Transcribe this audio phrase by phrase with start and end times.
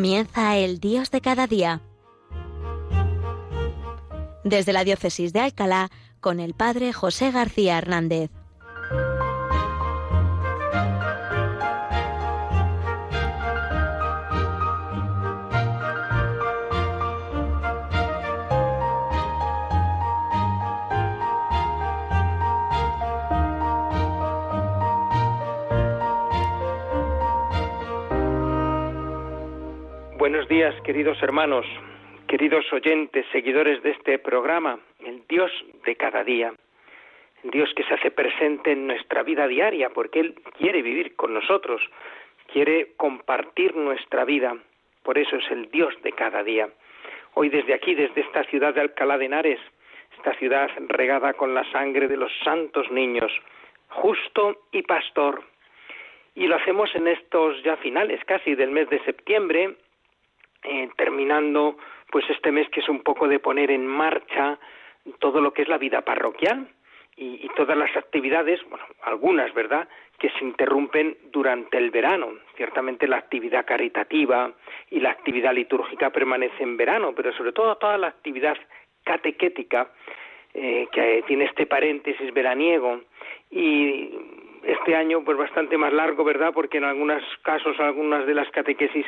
[0.00, 1.82] Comienza el Dios de cada día.
[4.44, 5.90] Desde la Diócesis de Alcalá,
[6.20, 8.30] con el Padre José García Hernández.
[30.20, 31.64] Buenos días, queridos hermanos,
[32.28, 35.50] queridos oyentes, seguidores de este programa, el Dios
[35.86, 36.52] de cada día,
[37.42, 41.32] el Dios que se hace presente en nuestra vida diaria, porque Él quiere vivir con
[41.32, 41.80] nosotros,
[42.52, 44.58] quiere compartir nuestra vida,
[45.04, 46.68] por eso es el Dios de cada día.
[47.32, 49.60] Hoy desde aquí, desde esta ciudad de Alcalá de Henares,
[50.18, 53.32] esta ciudad regada con la sangre de los santos niños,
[53.88, 55.42] justo y pastor,
[56.34, 59.76] y lo hacemos en estos ya finales casi del mes de septiembre,
[60.64, 61.76] eh, terminando
[62.10, 64.58] pues este mes que es un poco de poner en marcha
[65.18, 66.68] todo lo que es la vida parroquial
[67.16, 69.86] y, todas las actividades, bueno, algunas, ¿verdad?,
[70.18, 72.28] que se interrumpen durante el verano.
[72.56, 74.52] Ciertamente la actividad caritativa
[74.90, 78.56] y la actividad litúrgica permanece en verano, pero sobre todo toda la actividad
[79.04, 79.90] catequética
[80.54, 83.02] eh, que tiene este paréntesis veraniego
[83.50, 84.10] y
[84.62, 86.52] este año pues bastante más largo, ¿verdad?
[86.54, 89.06] Porque en algunos casos algunas de las catequesis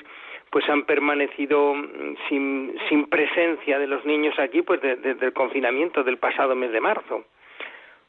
[0.53, 6.05] pues han permanecido mm, sin, sin presencia de los niños aquí pues desde el confinamiento
[6.05, 7.25] del pasado mes de marzo.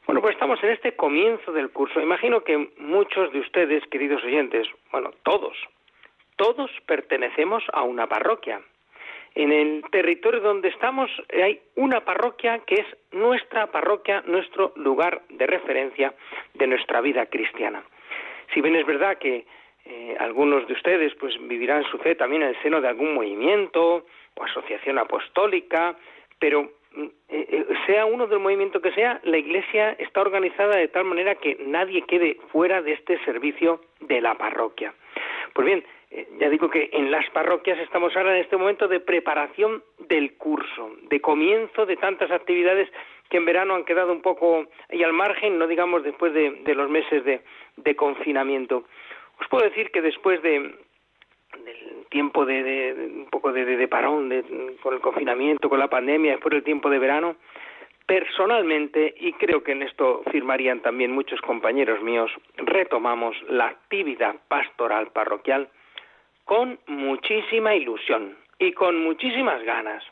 [0.06, 2.02] Bueno, pues estamos en este comienzo del curso.
[2.02, 5.56] Imagino que muchos de ustedes, queridos oyentes, bueno, todos,
[6.36, 8.60] todos pertenecemos a una parroquia.
[9.36, 15.48] En el territorio donde estamos hay una parroquia que es nuestra parroquia, nuestro lugar de
[15.48, 16.14] referencia
[16.56, 17.84] de nuestra vida cristiana.
[18.54, 19.46] Si bien es verdad que
[19.86, 24.06] eh, algunos de ustedes pues vivirán su fe también en el seno de algún movimiento
[24.36, 25.98] o asociación apostólica,
[26.40, 26.64] pero
[26.94, 31.04] mm, eh, eh, sea uno del movimiento que sea, la Iglesia está organizada de tal
[31.04, 34.94] manera que nadie quede fuera de este servicio de la parroquia.
[35.54, 35.84] Pues bien,
[36.40, 40.92] ya digo que en las parroquias estamos ahora en este momento de preparación del curso,
[41.10, 42.90] de comienzo de tantas actividades
[43.30, 46.90] que en verano han quedado un poco ahí al margen, no digamos después de, los
[46.90, 48.86] meses de confinamiento.
[49.40, 54.30] Os puedo decir que después de, del tiempo de, un poco de, parón
[54.82, 57.36] con el confinamiento, con la pandemia, después del tiempo de verano,
[58.06, 65.08] personalmente, y creo que en esto firmarían también muchos compañeros míos, retomamos la actividad pastoral
[65.12, 65.70] parroquial
[66.46, 70.04] con muchísima ilusión y con muchísimas ganas.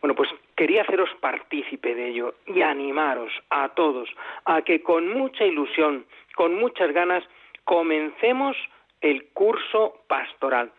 [0.00, 4.08] Bueno, pues quería haceros partícipe de ello y animaros a todos
[4.44, 6.04] a que con mucha ilusión,
[6.34, 7.24] con muchas ganas,
[7.64, 8.56] comencemos
[9.00, 10.72] el curso pastoral.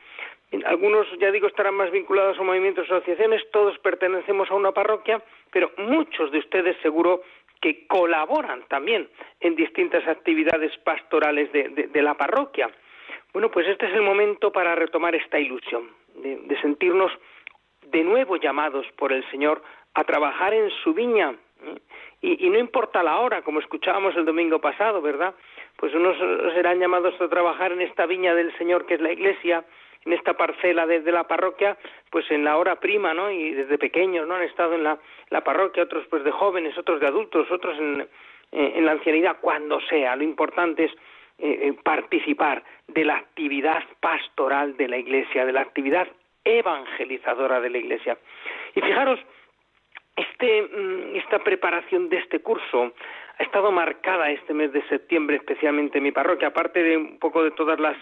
[0.66, 5.72] Algunos, ya digo, estarán más vinculados a movimientos asociaciones, todos pertenecemos a una parroquia, pero
[5.78, 7.22] muchos de ustedes seguro
[7.62, 9.10] que colaboran también
[9.40, 12.70] en distintas actividades pastorales de, la parroquia.
[13.34, 17.12] Bueno, pues este es el momento para retomar esta ilusión, de, sentirnos
[17.88, 19.62] de nuevo llamados por el Señor
[19.94, 21.36] a trabajar en su viña.
[21.64, 21.80] ¿eh?
[22.22, 25.36] Y, y, no importa la hora, como escuchábamos el domingo pasado, ¿verdad?
[25.78, 26.18] Pues unos
[26.54, 29.66] serán llamados a trabajar en esta viña del Señor que es la iglesia,
[30.06, 31.78] en esta parcela desde la parroquia,
[32.12, 33.32] pues en la hora prima, ¿no?
[33.32, 34.36] Y desde pequeños, ¿no?
[34.36, 35.00] Han estado en la,
[35.44, 38.08] parroquia, otros pues de jóvenes, otros de adultos, otros en,
[38.52, 40.16] en la ancianidad, cuando sea.
[40.16, 40.92] Lo importante es
[41.38, 46.08] eh, eh, participar de la actividad pastoral de la iglesia, de la actividad
[46.46, 48.18] evangelizadora de la iglesia.
[48.74, 49.20] Y fijaros,
[50.16, 52.94] este, mm, esta preparación de este curso
[53.38, 57.44] ha estado marcada este mes de septiembre, especialmente en mi parroquia, aparte de un poco
[57.44, 57.98] de todas las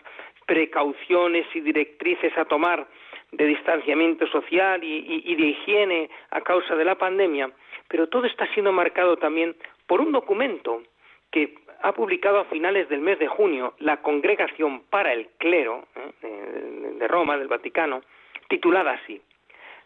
[0.45, 2.87] precauciones y directrices a tomar
[3.31, 7.49] de distanciamiento social y, de higiene a causa de la pandemia,
[7.87, 9.55] pero todo está siendo marcado también
[9.87, 10.83] por un documento
[11.31, 16.95] que ha publicado a finales del mes de junio la Congregación para el Clero ¿eh?
[16.99, 18.01] de Roma, del Vaticano,
[18.49, 19.19] titulada así,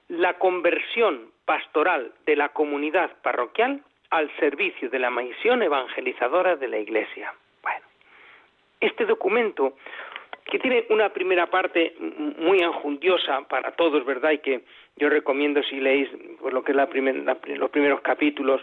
[0.10, 6.78] La conversión pastoral de la comunidad parroquial al servicio de la misión evangelizadora de la
[6.78, 7.34] Iglesia.
[7.62, 7.86] Bueno,
[8.80, 9.78] este documento,
[10.46, 14.32] que tiene una primera parte muy enjundiosa para todos, ¿verdad?
[14.32, 14.62] Y que
[14.96, 16.10] yo recomiendo si leéis
[16.40, 16.88] pues, lo que es la
[17.56, 18.62] los primeros capítulos,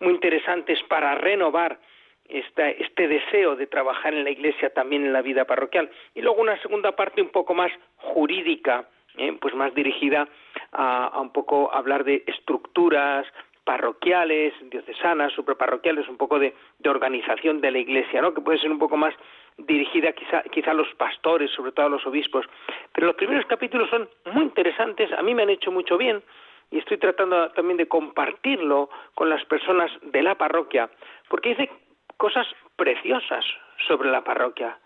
[0.00, 1.78] muy interesantes para renovar
[2.26, 5.90] este deseo de trabajar en la Iglesia también en la vida parroquial.
[6.14, 8.88] Y luego una segunda parte un poco más jurídica,
[9.18, 9.36] ¿eh?
[9.40, 10.26] pues más dirigida
[10.72, 13.26] a, a un poco hablar de estructuras,
[13.64, 18.34] parroquiales, diocesanas, supraparroquiales, un poco de, organización de la Iglesia, ¿no?
[18.34, 19.14] que puede ser un poco más
[19.56, 22.46] dirigida quizá, quizá a los pastores, sobre todo a los obispos.
[22.92, 26.22] Pero los primeros capítulos son muy interesantes, a mí me han hecho mucho bien
[26.70, 30.90] y estoy tratando también de compartirlo con las personas de la parroquia,
[31.28, 31.70] porque dice
[32.16, 32.46] cosas
[32.76, 33.44] preciosas
[33.86, 34.78] sobre la parroquia.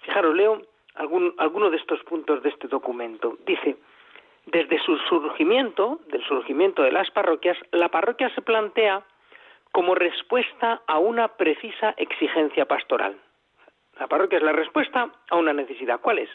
[0.00, 0.62] Fijaros, leo
[0.94, 3.38] algún, alguno de estos puntos de este documento.
[3.46, 3.76] Dice,
[4.46, 9.02] desde su surgimiento, del surgimiento de las parroquias, la parroquia se plantea
[9.72, 13.16] como respuesta a una precisa exigencia pastoral.
[13.98, 16.00] La parroquia es la respuesta a una necesidad.
[16.00, 16.30] ¿Cuál es?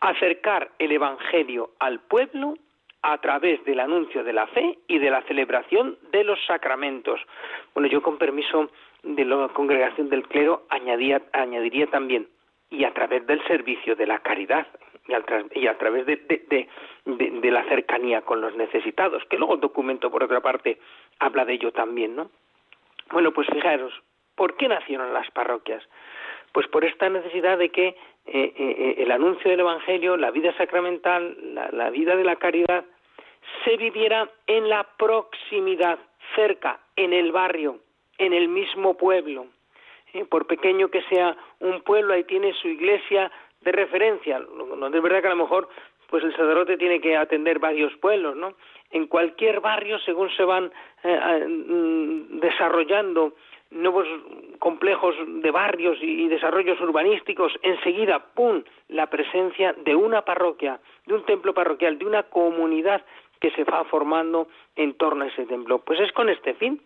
[0.00, 2.54] Acercar el Evangelio al pueblo
[3.02, 7.20] a través del anuncio de la fe y de la celebración de los sacramentos.
[7.74, 8.70] Bueno, yo con permiso
[9.02, 12.28] de la congregación del clero añadiría también
[12.70, 14.66] y a través del servicio de la caridad
[15.08, 16.68] y a, través de,
[17.50, 20.78] la cercanía con los necesitados, que luego el documento, por otra parte,
[21.18, 22.30] habla de ello también, ¿no?
[23.10, 23.92] Bueno, pues fijaros,
[24.36, 25.82] ¿por qué nacieron las parroquias?
[26.52, 27.96] Pues por esta necesidad de que eh,
[28.26, 31.36] eh, eh, el anuncio del Evangelio, la vida sacramental,
[31.72, 32.84] la vida de la caridad,
[33.64, 35.98] se viviera en la proximidad,
[36.36, 37.80] cerca, en el barrio,
[38.18, 39.46] en el mismo pueblo.
[40.28, 44.38] Por pequeño que sea un pueblo, ahí tiene su iglesia de referencia.
[44.38, 45.68] No es verdad que a lo mejor
[46.12, 48.52] pues el sacerdote tiene que atender varios pueblos, ¿no?
[48.90, 50.70] En cualquier barrio, según se van
[51.02, 53.32] eh, mm, desarrollando
[53.70, 54.06] nuevos
[54.58, 61.24] complejos de barrios y, desarrollos urbanísticos, enseguida, ¡pum!, la presencia de una parroquia, de un
[61.24, 63.02] templo parroquial, de una comunidad
[63.40, 65.78] que se va formando en torno a ese templo.
[65.78, 66.82] Pues es con este fin,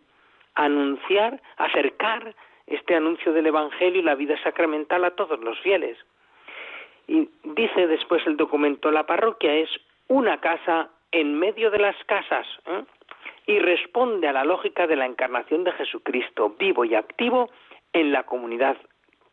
[0.54, 2.32] anunciar, acercar
[2.68, 5.98] este anuncio del Evangelio y la vida sacramental a todos los fieles.
[7.08, 9.70] Y dice después el documento, la parroquia es
[10.08, 12.82] una casa en medio de las casas ¿eh?
[13.46, 17.50] y responde a la lógica de la encarnación de Jesucristo, vivo y activo
[17.92, 18.76] en la comunidad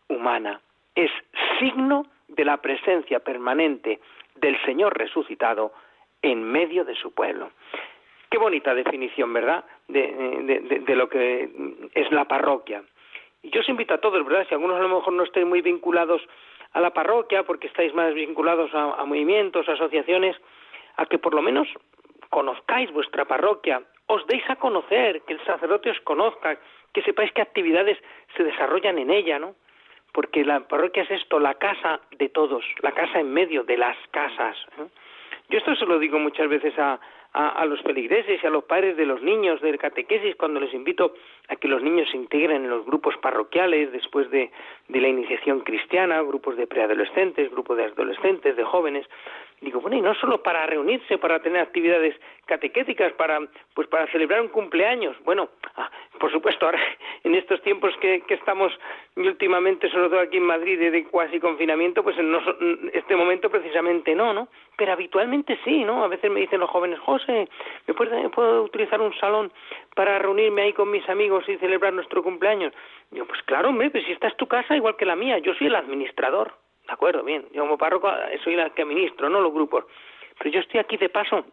[0.07, 0.61] humana.
[0.95, 1.11] Es
[1.59, 3.99] signo de la presencia permanente
[4.35, 5.73] del Señor resucitado
[6.21, 7.51] en medio de su pueblo.
[8.29, 11.49] Qué bonita definición, ¿verdad?, de, de lo que
[11.93, 12.83] es la parroquia.
[13.43, 14.47] Y yo os invito a todos, ¿verdad?
[14.47, 16.21] Si algunos a lo mejor no estéis muy vinculados
[16.73, 20.35] a la parroquia, porque estáis más vinculados a, movimientos, asociaciones,
[20.97, 21.67] a que por lo menos
[22.29, 26.57] conozcáis vuestra parroquia, os deis a conocer, que el sacerdote os conozca,
[26.93, 27.97] que sepáis qué actividades
[28.35, 29.55] se desarrollan en ella, ¿no?
[30.11, 33.97] Porque la parroquia es esto, la casa de todos, la casa en medio de las
[34.11, 34.57] casas.
[34.77, 34.87] ¿eh?
[35.49, 36.99] Yo esto se lo digo muchas veces a,
[37.33, 41.15] a, los feligreses y a los padres de los niños del catequesis cuando les invito
[41.50, 44.51] a que los niños se integren en los grupos parroquiales después de,
[44.88, 49.07] de la iniciación cristiana, grupos de preadolescentes, grupos de adolescentes, de jóvenes.
[49.63, 53.39] Digo, bueno, y no solo para reunirse, para tener actividades catequéticas, para,
[53.74, 55.15] pues para celebrar un cumpleaños.
[55.24, 55.89] Bueno, ah,
[56.19, 56.80] por supuesto, ahora
[57.24, 58.77] en estos tiempos que, que estamos
[59.15, 62.36] y últimamente, sobre todo aquí en Madrid, de, cuasi confinamiento, pues en
[62.94, 64.50] este momento precisamente no, ¿no?
[64.75, 66.04] Pero habitualmente sí, ¿no?
[66.04, 67.48] A veces me dicen los jóvenes, José,
[67.88, 67.94] ¿me,
[68.30, 69.51] puedo utilizar un salón
[69.95, 72.74] para reunirme ahí con mis amigos y celebrar nuestro cumpleaños?
[73.12, 75.53] Yo, pues claro, hombre, pues si esta es tu casa igual que la mía, yo
[75.53, 76.53] soy el administrador.
[76.87, 77.45] De acuerdo, bien.
[77.53, 78.11] Yo como párroco
[78.43, 79.85] soy la que administro, no los grupos.
[80.37, 81.45] Pero yo estoy aquí de paso.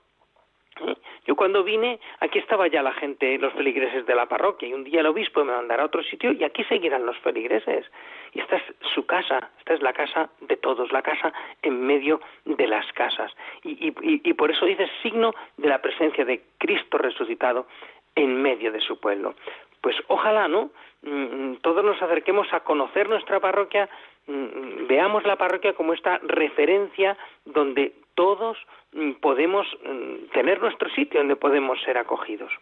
[0.87, 0.97] ¿eh?
[1.27, 4.85] Yo cuando vine, aquí estaba ya la gente, los feligreses de la parroquia, y un
[4.85, 7.87] día el obispo me mandará a otro sitio y aquí seguirán los feligreses.
[8.33, 8.63] Y esta es
[8.95, 11.33] su casa, esta es la casa de todos, la casa
[11.63, 13.33] en medio de las casas.
[13.63, 17.67] Y, y, y por eso dice signo de la presencia de Cristo resucitado
[18.15, 19.35] en medio de su pueblo.
[19.81, 20.71] Pues ojalá, ¿no?
[21.03, 23.89] Mm, mm, todos nos acerquemos a conocer nuestra parroquia
[24.27, 28.57] veamos la parroquia como esta referencia donde todos
[28.93, 32.53] mm, podemos mm, tener nuestro sitio, donde podemos ser acogidos.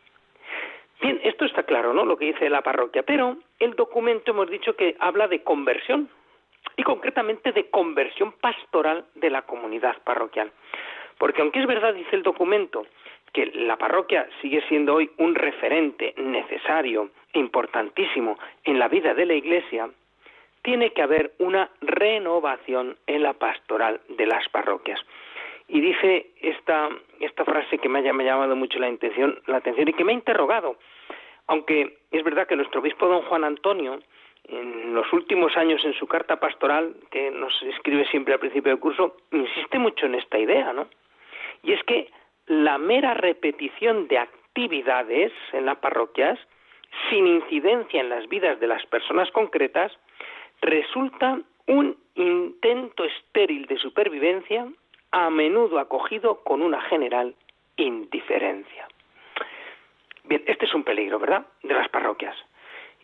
[1.01, 2.05] Bien, esto está claro, ¿no?
[2.05, 6.09] Lo que dice la parroquia, pero el documento hemos dicho que habla de conversión
[6.77, 10.51] y concretamente de conversión pastoral de la comunidad parroquial.
[11.19, 12.87] Porque aunque es verdad, dice el documento,
[13.33, 19.35] que la parroquia sigue siendo hoy un referente necesario importantísimo en la vida de la
[19.35, 19.91] Iglesia,
[20.69, 25.01] tiene que haber una renovación en la pastoral de las parroquias.
[25.67, 28.87] Y dice esta, esta frase que me ha, llamado mucho la,
[29.47, 30.77] la atención y que me ha interrogado.
[31.47, 33.99] Aunque es verdad que nuestro obispo don Juan Antonio,
[34.47, 38.79] en los últimos años en su carta pastoral, que nos escribe siempre al principio del
[38.79, 40.87] curso, insiste mucho en esta idea, ¿no?
[41.63, 42.11] Y es que
[42.45, 46.39] la mera repetición de actividades en las parroquias,
[47.09, 49.93] sin incidencia en las vidas de las personas concretas,
[50.61, 54.67] resulta un intento estéril de supervivencia,
[55.11, 57.35] a menudo acogido con una general
[57.77, 58.89] indiferencia.
[60.25, 61.47] Bien, este es un peligro, ¿verdad?
[61.63, 62.37] De las parroquias.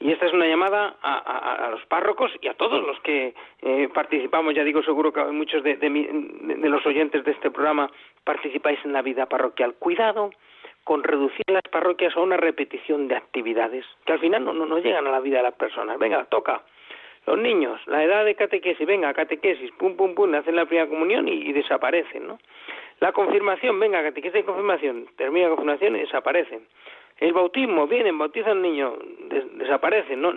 [0.01, 4.55] Y esta es una llamada a, los párrocos y a todos los que eh, participamos.
[4.55, 5.79] Ya digo, seguro que muchos de,
[6.63, 7.91] los oyentes de este programa
[8.25, 9.75] participáis en la vida parroquial.
[9.75, 10.31] Cuidado
[10.83, 15.07] con reducir las parroquias a una repetición de actividades que al final no, no, llegan
[15.07, 15.99] a la vida de las personas.
[15.99, 16.63] Venga, toca.
[17.27, 21.27] Los niños, la edad de catequesis, venga, catequesis, pum, pum, pum, hacen la primera comunión
[21.27, 22.39] y, desaparecen, ¿no?
[23.01, 26.67] La confirmación, venga, catequesis de confirmación, termina la confirmación y desaparecen.
[27.19, 28.95] El bautismo, vienen, bautizan niños,
[29.55, 30.33] desaparecen, ¿no?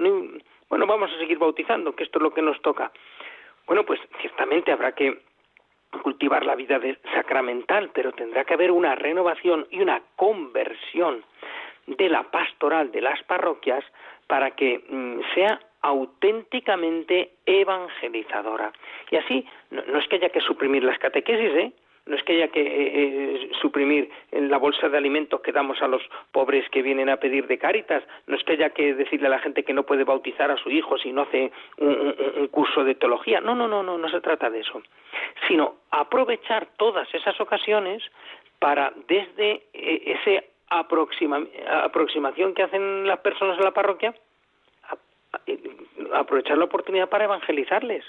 [0.69, 2.91] bueno, vamos a seguir bautizando, que esto es lo que nos toca.
[3.65, 5.19] Bueno, pues ciertamente habrá que
[6.03, 6.79] cultivar la vida
[7.13, 11.23] sacramental, pero tendrá que haber una renovación y una conversión
[11.85, 13.83] de la pastoral de las parroquias
[14.27, 18.71] para que mm, sea auténticamente evangelizadora.
[19.11, 21.71] Y así, no, no, es que haya que suprimir las catequesis, ¿eh?
[22.07, 25.87] no es que haya que eh, eh, suprimir la bolsa de alimentos que damos a
[25.87, 29.31] los pobres que vienen a pedir de Cáritas, no es que haya que decirle a
[29.31, 32.95] la gente que no puede bautizar a su hijo si no hace un, curso de
[32.95, 33.41] teología.
[33.41, 34.81] No, no, no, no, no se trata de eso,
[35.47, 38.03] sino aprovechar todas esas ocasiones
[38.59, 44.13] para desde eh, esa aproximación que hacen las personas en la parroquia,
[46.13, 48.03] aprovechar la oportunidad para evangelizarles.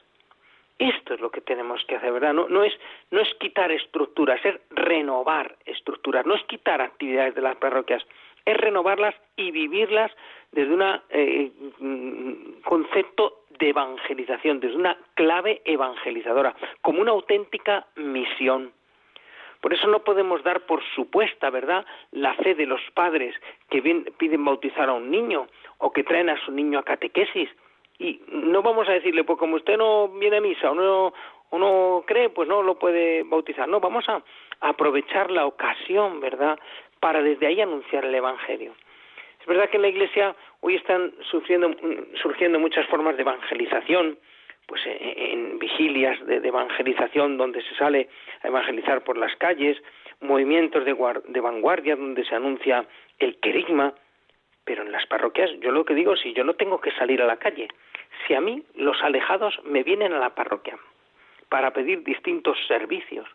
[0.78, 2.32] Esto es lo que tenemos que hacer, ¿verdad?
[2.32, 2.72] No, es,
[3.10, 8.06] no es quitar estructuras, es renovar estructuras, no es quitar actividades de las parroquias,
[8.44, 10.12] es renovarlas y vivirlas
[10.52, 18.72] desde un eh, mm, concepto de evangelización, desde una clave evangelizadora, como una auténtica misión.
[19.60, 23.34] Por eso no podemos dar por supuesta, ¿verdad?, la fe de los padres
[23.68, 23.82] que
[24.16, 25.48] piden bautizar a un niño
[25.78, 27.48] o que traen a su niño a catequesis
[27.98, 31.12] y no vamos a decirle, pues como usted no viene a misa o no,
[31.50, 33.68] o no cree, pues no lo puede bautizar.
[33.68, 34.22] No, vamos a,
[34.60, 36.58] aprovechar la ocasión, ¿verdad?,
[37.00, 38.74] para desde ahí anunciar el Evangelio.
[39.40, 41.70] Es verdad que en la Iglesia hoy están surgiendo,
[42.20, 44.18] surgiendo muchas formas de evangelización,
[44.66, 48.08] pues en, vigilias de, evangelización donde se sale
[48.42, 49.80] a evangelizar por las calles,
[50.20, 50.96] movimientos de,
[51.28, 52.84] de vanguardia donde se anuncia
[53.20, 53.94] el querigma,
[54.68, 57.26] pero en las parroquias yo lo que digo, si yo no tengo que salir a
[57.26, 57.68] la calle,
[58.26, 60.76] si a mí los alejados me vienen a la parroquia
[61.48, 63.26] para pedir distintos servicios,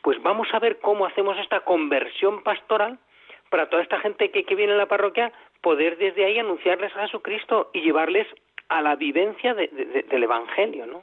[0.00, 3.00] pues vamos a ver cómo hacemos esta conversión pastoral
[3.48, 7.70] para toda esta gente que, viene a la parroquia, poder desde ahí anunciarles a Jesucristo
[7.72, 8.28] y llevarles
[8.68, 11.02] a la vivencia del Evangelio, ¿no?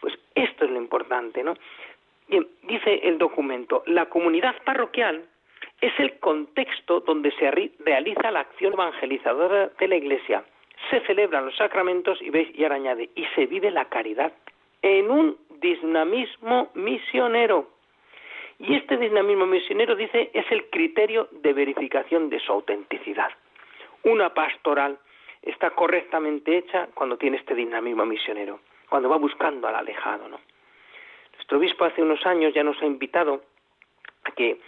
[0.00, 1.52] Pues esto es lo importante, ¿no?
[2.26, 5.24] Bien, dice el documento, la comunidad parroquial
[5.80, 10.44] es el contexto donde se realiza la acción evangelizadora de la Iglesia
[10.90, 14.32] se celebran los sacramentos y veis, y ahora añade, y se vive la caridad
[14.82, 17.68] en un dinamismo misionero.
[18.58, 23.30] Y este dinamismo misionero, dice, es el criterio de verificación de su autenticidad.
[24.04, 24.98] Una pastoral
[25.42, 30.40] está correctamente hecha cuando tiene este dinamismo misionero, cuando va buscando al alejado, ¿no?
[31.34, 33.42] Nuestro obispo hace unos años ya nos ha invitado
[34.24, 34.58] a que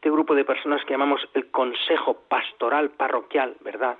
[0.00, 3.98] este grupo de personas que llamamos el Consejo Pastoral Parroquial, ¿verdad?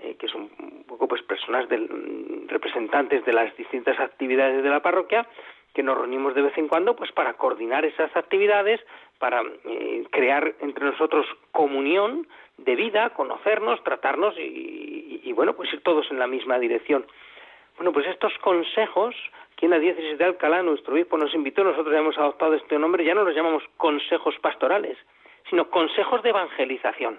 [0.00, 4.82] Eh, que son un poco pues personas del, representantes de las distintas actividades de la
[4.82, 5.24] parroquia
[5.72, 8.80] que nos reunimos de vez en cuando pues para coordinar esas actividades
[9.20, 12.26] para eh, crear entre nosotros comunión
[12.58, 17.06] de vida conocernos tratarnos y, bueno pues ir todos en la misma dirección
[17.76, 19.14] bueno pues estos consejos
[19.54, 22.80] que en la diócesis de Alcalá nuestro obispo nos invitó nosotros ya hemos adoptado este
[22.80, 24.98] nombre ya no los llamamos consejos pastorales
[25.48, 27.18] sino consejos de evangelización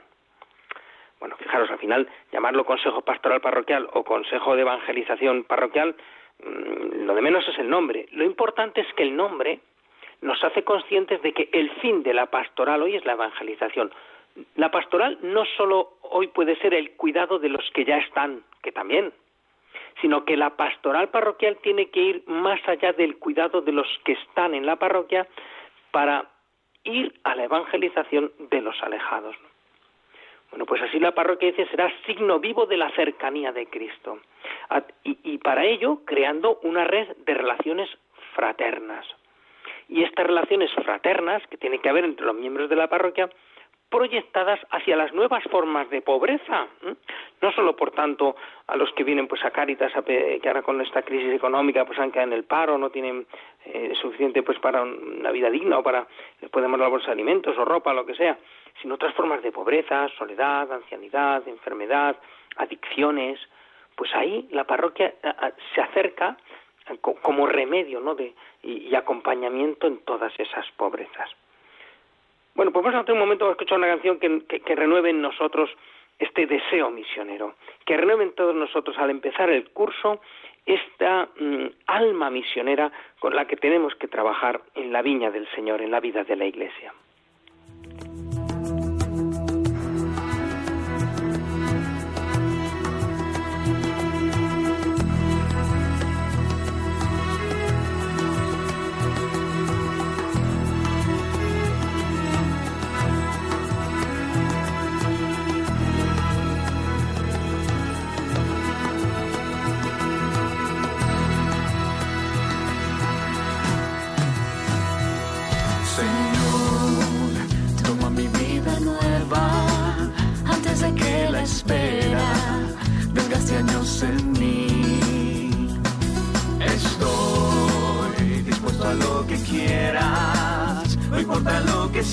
[1.20, 5.96] bueno, fijaros, al final, llamarlo Consejo Pastoral Parroquial o Consejo de Evangelización Parroquial,
[6.44, 8.08] mm, lo de menos es el nombre.
[8.12, 9.60] Lo importante es que el nombre
[10.22, 13.92] nos hace conscientes de que el fin de la pastoral hoy es la evangelización.
[14.56, 18.72] La pastoral no solo hoy puede ser el cuidado de los que ya están, que
[18.72, 19.12] también,
[20.02, 24.14] sino que la pastoral parroquial tiene que ir más allá del cuidado de los que
[24.14, 25.28] están en la parroquia
[25.90, 26.30] para
[26.88, 29.36] ir a la evangelización de los alejados.
[30.50, 34.20] Bueno, pues así la parroquia dice será signo vivo de la cercanía de Cristo.
[35.04, 37.90] Y, para ello creando una red de relaciones
[38.34, 39.06] fraternas.
[39.90, 43.30] Y estas relaciones fraternas que tiene que haber entre los miembros de la parroquia
[43.90, 46.68] proyectadas hacia las nuevas formas de pobreza,
[47.42, 48.36] no solo por tanto
[48.68, 52.12] a los que vienen pues a Cáritas que ahora con esta crisis económica pues han
[52.12, 53.26] quedado en el paro, no tienen
[53.66, 56.06] eh, suficiente pues para una vida digna o para
[56.42, 58.38] les podemos dar bolsa alimentos o ropa, lo que sea,
[58.82, 62.18] sino otras formas de pobreza, soledad, ancianidad, enfermedad,
[62.58, 63.40] adicciones,
[63.96, 65.14] pues ahí la parroquia
[65.74, 66.38] se acerca
[67.22, 68.16] como remedio ¿no?
[68.16, 71.30] de, y, acompañamiento en todas esas pobrezas.
[72.58, 75.70] Bueno, pues vamos a un momento a escuchar una canción que, renueve en nosotros
[76.18, 77.54] este deseo misionero,
[77.86, 80.20] que renueven todos nosotros al empezar el curso
[80.66, 85.84] esta mm, alma misionera con la que tenemos que trabajar en la viña del Señor,
[85.84, 86.96] en la vida de la Iglesia.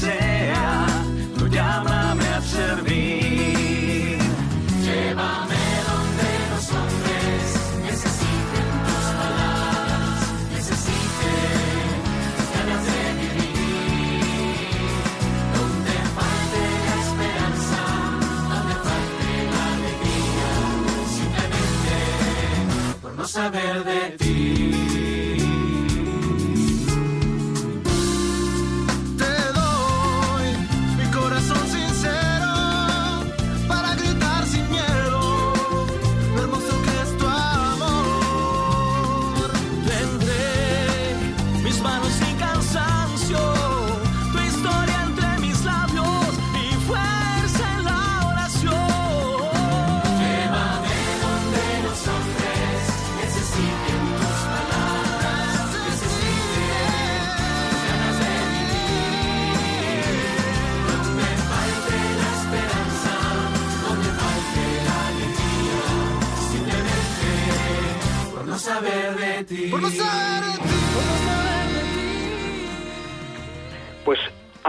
[0.00, 0.33] Pues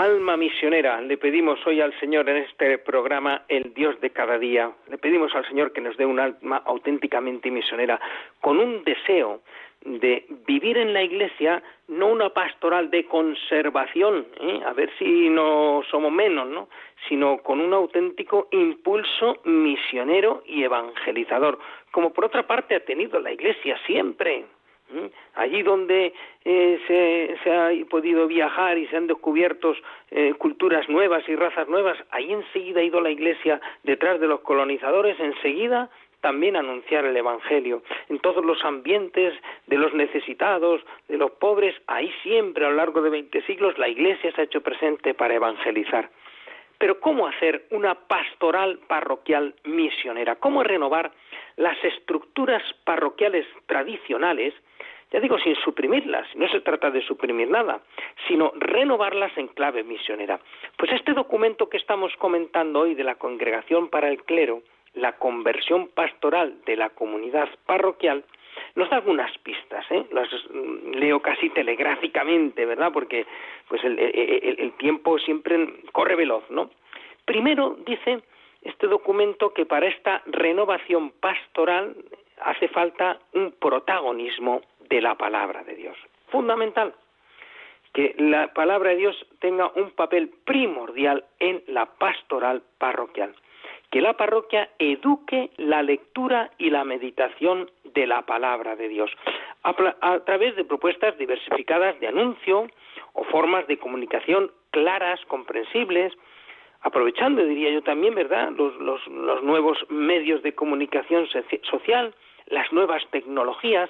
[0.05, 4.71] alma misionera, le pedimos hoy al Señor en este programa el Dios de cada día.
[4.87, 7.99] Le pedimos al Señor que nos dé un alma auténticamente misionera,
[8.39, 9.41] con un deseo
[9.83, 14.61] de vivir en la iglesia no una pastoral de conservación, ¿eh?
[14.65, 16.69] a ver si no somos menos, ¿no?
[17.09, 21.57] sino con un auténtico impulso misionero y evangelizador,
[21.89, 24.45] como por otra parte ha tenido la iglesia siempre.
[25.35, 26.13] Allí donde
[26.45, 29.75] eh, se, ha podido viajar y se han descubierto
[30.11, 34.41] eh, culturas nuevas y razas nuevas, ahí enseguida ha ido la Iglesia detrás de los
[34.41, 35.89] colonizadores, enseguida
[36.21, 37.83] también anunciar el Evangelio.
[38.09, 39.33] En todos los ambientes
[39.67, 43.87] de los necesitados, de los pobres, ahí siempre a lo largo de veinte siglos la
[43.87, 46.09] Iglesia se ha hecho presente para evangelizar.
[46.77, 50.35] Pero ¿cómo hacer una pastoral parroquial misionera?
[50.35, 51.11] ¿Cómo renovar
[51.57, 54.53] las estructuras parroquiales tradicionales
[55.11, 57.79] ya digo, sin suprimirlas, no se trata de suprimir nada,
[58.27, 60.39] sino renovarlas en clave misionera.
[60.77, 64.63] Pues este documento que estamos comentando hoy de la Congregación para el Clero,
[64.93, 68.25] la conversión pastoral de la comunidad parroquial,
[68.75, 70.05] nos da algunas pistas, ¿eh?
[70.11, 70.27] las
[70.93, 72.91] leo casi telegráficamente, ¿verdad?
[72.91, 73.25] Porque
[73.67, 76.71] pues el, el tiempo siempre corre veloz, ¿no?
[77.25, 78.21] Primero dice
[78.65, 81.95] este documento que para esta renovación pastoral
[82.41, 85.97] hace falta un protagonismo de la palabra de Dios.
[86.27, 86.93] Fundamental
[87.93, 93.33] que la palabra de Dios tenga un papel primordial en la pastoral parroquial.
[93.89, 99.09] Que la parroquia eduque la lectura y la meditación de la palabra de Dios
[99.63, 102.67] a, través de propuestas diversificadas de anuncio
[103.13, 106.11] o formas de comunicación claras, comprensibles,
[106.85, 111.27] aprovechando, diría yo también, ¿verdad?, los, los nuevos medios de comunicación
[111.63, 112.13] social,
[112.45, 113.89] las nuevas tecnologías,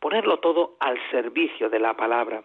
[0.00, 2.42] ponerlo todo al servicio de la palabra.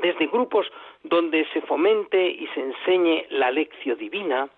[0.00, 0.66] Desde grupos
[1.02, 4.48] donde se fomente y se enseñe la lección divina,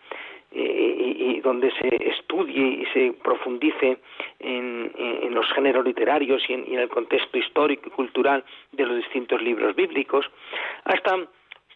[0.53, 3.99] eh, y, donde se estudie y se profundice
[4.39, 4.93] en,
[5.31, 10.31] los géneros literarios y en, el contexto histórico y cultural de los distintos libros bíblicos,
[10.85, 11.27] hasta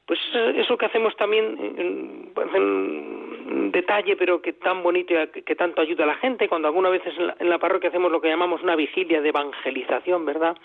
[0.09, 0.19] pues
[0.57, 6.07] eso que hacemos también en, detalle, pero que tan bonito y que, tanto ayuda a
[6.07, 9.29] la gente, cuando algunas veces en la, parroquia hacemos lo que llamamos una vigilia de
[9.29, 10.57] evangelización, ¿verdad?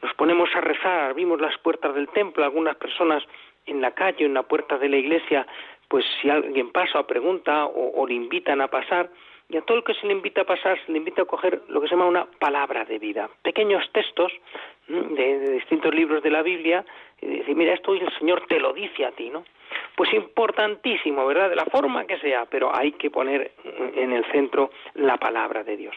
[0.00, 3.24] Nos ponemos a rezar, abrimos las puertas del templo, algunas personas
[3.66, 5.48] en la calle, en la puerta de la iglesia,
[5.88, 9.10] pues si alguien pasa o pregunta o, le invitan a pasar,
[9.50, 11.62] y a todo el que se le invita a pasar, se le invita a coger
[11.68, 13.28] lo que se llama una palabra de vida.
[13.42, 14.32] Pequeños textos
[14.86, 16.84] de, distintos libros de la Biblia,
[17.20, 19.44] y decir, mira, esto el Señor te lo dice a ti, ¿no?
[19.96, 21.50] Pues importantísimo, ¿verdad?
[21.50, 23.52] De la forma que sea, pero hay que poner
[23.96, 25.96] en el centro la palabra de Dios.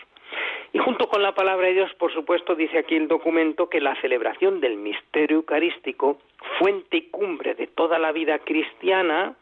[0.72, 3.96] Y junto con la palabra de Dios, por supuesto, dice aquí el documento que la
[4.02, 6.18] celebración del misterio eucarístico,
[6.58, 9.36] fuente y cumbre de toda la vida cristiana,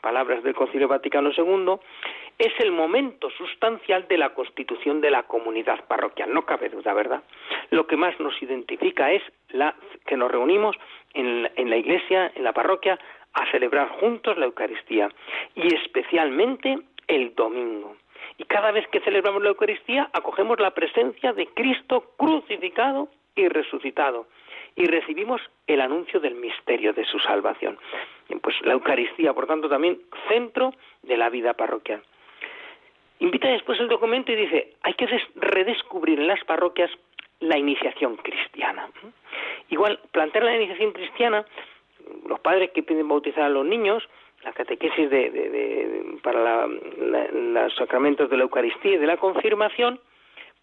[0.00, 1.78] palabras del Concilio Vaticano II,
[2.40, 7.22] es el momento sustancial de la constitución de la comunidad parroquial, no cabe duda, ¿verdad?
[7.70, 9.74] Lo que más nos identifica es la,
[10.06, 10.74] que nos reunimos
[11.12, 12.98] en la, en la iglesia, en la parroquia,
[13.34, 15.08] a celebrar juntos la Eucaristía
[15.54, 17.96] y especialmente el domingo.
[18.38, 24.26] Y cada vez que celebramos la Eucaristía acogemos la presencia de Cristo crucificado y resucitado
[24.76, 27.78] y recibimos el anuncio del misterio de su salvación.
[28.40, 30.72] Pues la Eucaristía, por tanto, también centro
[31.02, 32.02] de la vida parroquial.
[33.20, 35.06] Invita después el documento y dice, hay que
[35.36, 36.90] redescubrir en las parroquias
[37.40, 38.88] la iniciación cristiana.
[39.68, 41.44] Igual, plantear la iniciación cristiana,
[42.26, 44.08] los padres que piden bautizar a los niños,
[44.42, 50.00] la catequesis de, para los sacramentos de la Eucaristía y de la confirmación,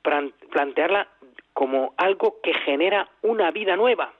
[0.02, 1.08] plantearla
[1.54, 4.13] como algo que genera una vida nueva.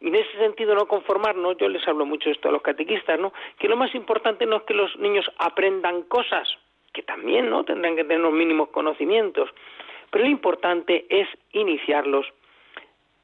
[0.00, 3.18] Y en ese sentido no conformarnos, yo les hablo mucho de esto a los catequistas,
[3.18, 3.32] ¿no?
[3.58, 6.46] Que lo más importante no es que los niños aprendan cosas,
[6.94, 9.50] que también no tendrán que tener los mínimos conocimientos,
[10.10, 12.26] pero lo importante es iniciarlos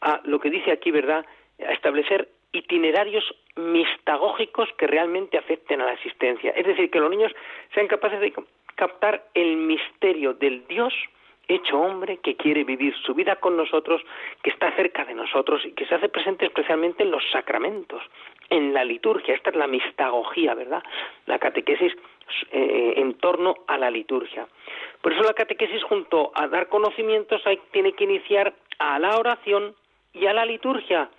[0.02, 1.24] a lo que dice aquí, ¿verdad?
[1.66, 3.24] A establecer itinerarios
[3.56, 6.50] mistagógicos que realmente afecten a la existencia.
[6.50, 7.32] Es decir, que los niños
[7.72, 8.34] sean capaces de
[8.74, 10.92] captar el misterio del Dios
[11.46, 14.02] hecho hombre que quiere vivir su vida con nosotros,
[14.42, 18.02] que está cerca de nosotros y que se hace presente especialmente en los sacramentos,
[18.48, 19.34] en la liturgia.
[19.34, 20.82] Esta es la mistagogía, ¿verdad?
[21.26, 21.92] La catequesis
[22.52, 24.46] eh, en torno a la liturgia.
[25.00, 29.74] Por eso la catequesis junto a dar conocimientos hay, tiene que iniciar a la oración
[30.12, 31.10] y a la liturgia.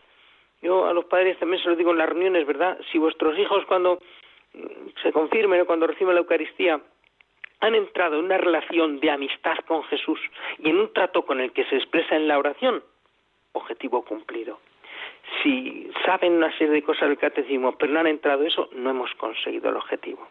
[0.61, 2.79] Yo a los padres también se lo digo en las reuniones, ¿verdad?
[2.91, 3.99] Si vuestros hijos cuando
[4.53, 6.79] mm, se confirmen o cuando reciben la Eucaristía
[7.61, 10.19] han entrado en una relación de amistad con Jesús
[10.59, 12.83] y en un trato con el que se expresa en la oración,
[13.53, 14.59] objetivo cumplido.
[15.41, 19.13] Si saben una serie de cosas del catecismo, pero no han entrado eso, no hemos
[19.15, 20.27] conseguido el objetivo.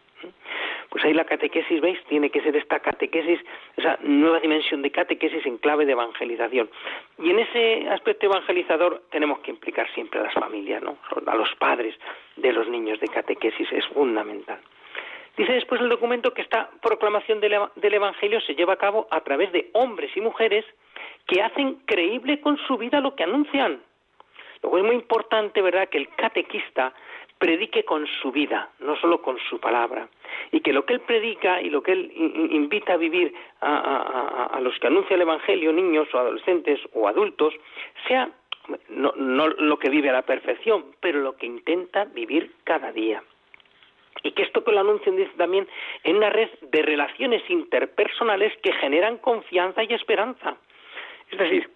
[0.89, 2.03] Pues ahí la catequesis, ¿veis?
[2.05, 3.39] Tiene que ser esta catequesis,
[3.77, 6.69] esa nueva dimensión de catequesis en clave de evangelización.
[7.19, 10.97] Y en ese aspecto evangelizador tenemos que implicar siempre a las familias, ¿no?
[11.25, 11.95] A los padres
[12.35, 14.59] de los niños de catequesis, es fundamental.
[15.37, 19.51] Dice después el documento que esta proclamación del Evangelio se lleva a cabo a través
[19.53, 20.65] de hombres y mujeres
[21.25, 23.81] que hacen creíble con su vida lo que anuncian.
[24.61, 26.93] Luego es muy importante, ¿verdad?, que el catequista
[27.41, 30.07] predique con su vida, no solo con su palabra,
[30.51, 32.11] y que lo que él predica y lo que él
[32.51, 37.55] invita a vivir a, los que anuncia el Evangelio, niños o adolescentes o adultos,
[38.07, 38.29] sea
[38.89, 43.23] no, no lo que vive a la perfección, pero lo que intenta vivir cada día
[44.21, 45.67] y que esto que lo anuncian dice también
[46.03, 50.57] en una red de relaciones interpersonales que generan confianza y esperanza.
[51.31, 51.71] Es decir,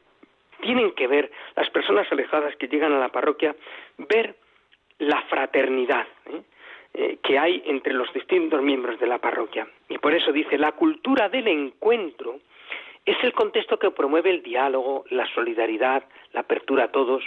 [0.62, 3.56] tienen que ver las personas alejadas que llegan a la parroquia,
[3.98, 4.36] ver
[5.00, 6.42] la fraternidad ¿eh?
[6.94, 9.68] Eh, que hay entre los distintos miembros de la parroquia.
[9.90, 12.40] Y por eso dice, la cultura del encuentro
[13.06, 17.24] es el contexto que promueve el diálogo, la solidaridad, la apertura a todos.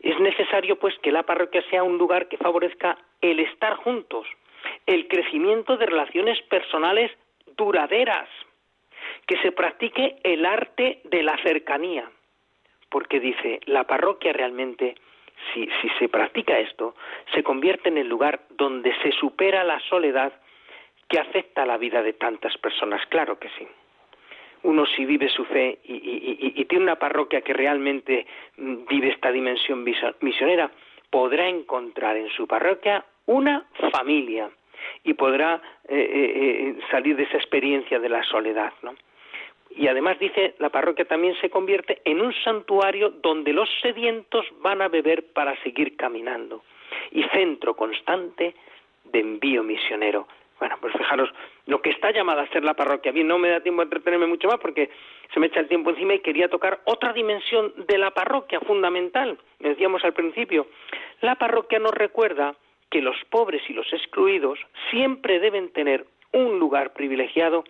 [0.00, 4.26] Es necesario, pues, que la parroquia sea un lugar que favorezca el estar juntos,
[4.84, 7.10] el crecimiento de relaciones personales
[7.56, 8.28] duraderas,
[9.26, 12.10] que se practique el arte de la cercanía,
[12.90, 14.94] porque dice, la parroquia realmente,
[15.52, 16.94] si, si se practica esto,
[17.34, 20.32] se convierte en el lugar donde se supera la soledad
[21.08, 23.66] que afecta la vida de tantas personas, claro que sí.
[24.62, 29.30] Uno si vive su fe y, y tiene una parroquia que realmente mm, vive esta
[29.30, 29.84] dimensión
[30.20, 30.70] misionera,
[31.10, 34.50] podrá encontrar en su parroquia una familia,
[35.04, 38.94] y podrá eh, eh, eh, salir de esa experiencia de la soledad, ¿no?
[39.70, 44.80] Y además dice, la parroquia también se convierte en un santuario donde los sedientos van
[44.80, 46.62] a beber para seguir caminando
[47.10, 48.54] y centro constante
[49.04, 50.26] de envío misionero.
[50.58, 51.28] Bueno, pues fijaros
[51.66, 53.12] lo que está llamada a ser la parroquia.
[53.12, 54.90] Bien, no me da tiempo a entretenerme mucho más porque
[55.32, 59.38] se me echa el tiempo encima y quería tocar otra dimensión de la parroquia fundamental.
[59.58, 60.68] Decíamos al principio,
[61.20, 62.54] la parroquia nos recuerda
[62.90, 64.58] que los pobres y los excluidos
[64.90, 67.64] siempre deben tener un lugar privilegiado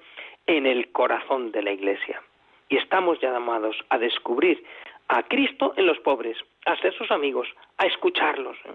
[0.47, 2.23] en el corazón de la Iglesia.
[2.69, 4.65] Y estamos llamados a descubrir
[5.09, 8.57] a Cristo en los pobres, a ser sus amigos, a escucharlos.
[8.65, 8.75] ¿eh?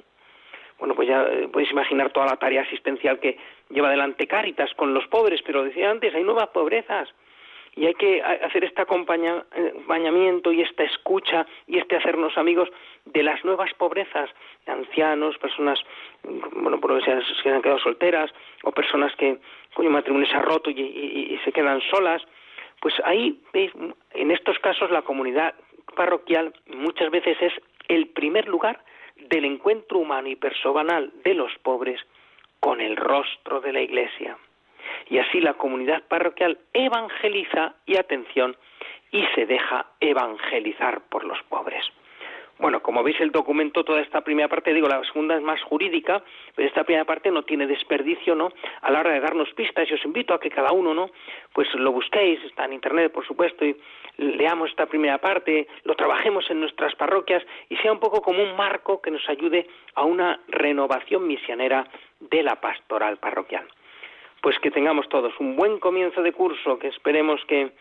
[0.80, 3.38] Bueno, pues ya eh, podéis imaginar toda la tarea asistencial que
[3.70, 7.10] lleva adelante Cáritas con los pobres, pero decía antes, hay nuevas pobrezas.
[7.76, 12.70] Y hay que hacer este acompañamiento y esta escucha y este hacernos amigos
[13.06, 14.30] de las nuevas pobrezas,
[14.66, 15.80] de ancianos, personas,
[16.54, 18.32] bueno, por se han quedado solteras,
[18.64, 19.38] o personas que
[19.74, 22.22] cuyo matrimonio se ha roto y, se quedan solas.
[22.82, 23.72] Pues ahí, veis,
[24.14, 25.56] en estos casos la comunidad
[25.96, 27.54] parroquial muchas veces es
[27.88, 28.84] el primer lugar
[29.16, 32.02] del encuentro humano y personal de los pobres
[32.60, 34.38] con el rostro de la Iglesia.
[35.10, 38.56] Y así la comunidad parroquial evangeliza y atención
[39.12, 41.86] y se deja evangelizar por los pobres.
[42.62, 46.22] Bueno, como veis el documento, toda esta primera parte, digo, la segunda es más jurídica,
[46.54, 48.50] pero esta primera parte no tiene desperdicio, ¿no?
[48.82, 51.10] A la hora de darnos pistas, y os invito a que cada uno, ¿no?
[51.54, 53.76] Pues lo busquéis, está en internet, por supuesto, y
[54.18, 58.56] leamos esta primera parte, lo trabajemos en nuestras parroquias y sea un poco como un
[58.56, 61.88] marco que nos ayude a una renovación misionera
[62.20, 63.66] de la pastoral parroquial.
[64.42, 67.72] Pues que tengamos todos un buen comienzo de curso, que esperemos que,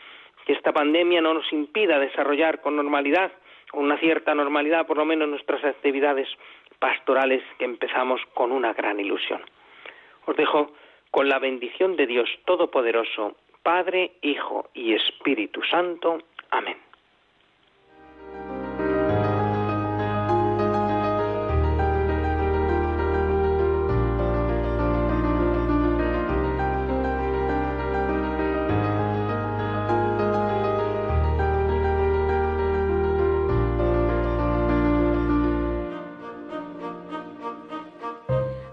[0.46, 3.31] esta pandemia no nos impida desarrollar con normalidad
[3.70, 6.29] con una cierta normalidad, por lo menos nuestras actividades
[6.81, 9.40] pastorales que empezamos con una gran ilusión.
[10.27, 10.73] Os dejo
[11.12, 16.18] con la bendición de Dios Todopoderoso, Padre, Hijo y Espíritu Santo.